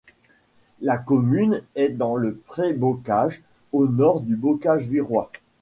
[0.81, 5.31] La commune est dans le Pré-Bocage, au nord du Bocage virois.